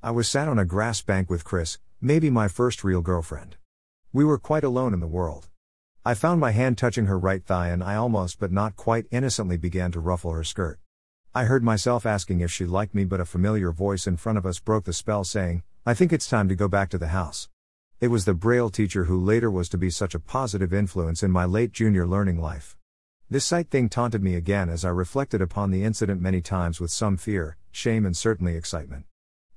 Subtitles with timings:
[0.00, 3.56] I was sat on a grass bank with Chris, maybe my first real girlfriend.
[4.12, 5.48] We were quite alone in the world.
[6.04, 9.56] I found my hand touching her right thigh and I almost but not quite innocently
[9.56, 10.78] began to ruffle her skirt.
[11.34, 14.46] I heard myself asking if she liked me, but a familiar voice in front of
[14.46, 17.48] us broke the spell, saying, I think it's time to go back to the house.
[18.00, 21.32] It was the Braille teacher who later was to be such a positive influence in
[21.32, 22.76] my late junior learning life.
[23.28, 26.92] This sight thing taunted me again as I reflected upon the incident many times with
[26.92, 29.06] some fear, shame, and certainly excitement.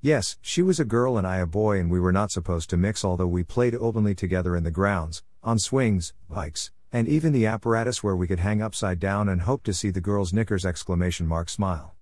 [0.04, 2.78] Yes, she was a girl and I a boy, and we were not supposed to
[2.78, 7.46] mix, although we played openly together in the grounds, on swings, bikes, and even the
[7.46, 11.28] apparatus where we could hang upside down and hope to see the girl's knickers exclamation
[11.28, 11.94] mark smile.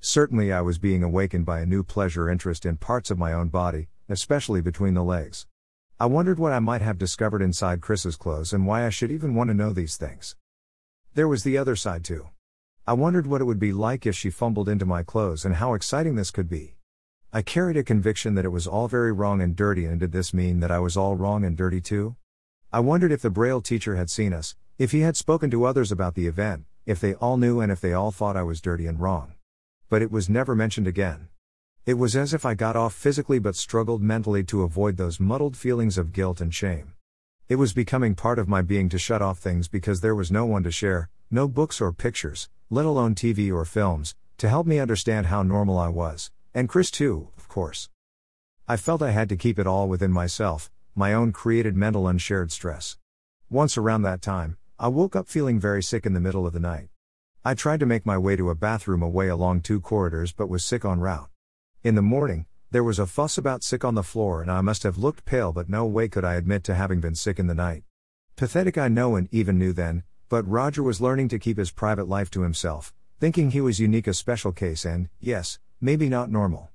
[0.00, 3.48] Certainly I was being awakened by a new pleasure interest in parts of my own
[3.48, 5.46] body, especially between the legs.
[6.00, 9.34] I wondered what I might have discovered inside Chris's clothes and why I should even
[9.34, 10.36] want to know these things.
[11.12, 12.30] There was the other side too.
[12.86, 15.74] I wondered what it would be like if she fumbled into my clothes and how
[15.74, 16.76] exciting this could be.
[17.34, 20.34] I carried a conviction that it was all very wrong and dirty, and did this
[20.34, 22.14] mean that I was all wrong and dirty too?
[22.70, 25.90] I wondered if the Braille teacher had seen us, if he had spoken to others
[25.90, 28.86] about the event, if they all knew and if they all thought I was dirty
[28.86, 29.32] and wrong.
[29.88, 31.28] But it was never mentioned again.
[31.86, 35.56] It was as if I got off physically but struggled mentally to avoid those muddled
[35.56, 36.92] feelings of guilt and shame.
[37.48, 40.44] It was becoming part of my being to shut off things because there was no
[40.44, 44.78] one to share, no books or pictures, let alone TV or films, to help me
[44.78, 47.88] understand how normal I was, and Chris too, of course.
[48.68, 52.52] I felt I had to keep it all within myself, my own created mental unshared
[52.52, 52.96] stress.
[53.50, 56.60] Once around that time, I woke up feeling very sick in the middle of the
[56.60, 56.88] night.
[57.44, 60.64] I tried to make my way to a bathroom away along two corridors but was
[60.64, 61.28] sick en route.
[61.82, 64.82] In the morning, there was a fuss about sick on the floor, and I must
[64.84, 67.54] have looked pale, but no way could I admit to having been sick in the
[67.54, 67.82] night.
[68.36, 72.08] Pathetic, I know, and even knew then, but Roger was learning to keep his private
[72.08, 76.70] life to himself, thinking he was unique, a special case, and, yes, maybe not normal.